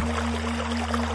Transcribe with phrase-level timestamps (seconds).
[0.00, 0.12] なる
[0.84, 1.07] ほど。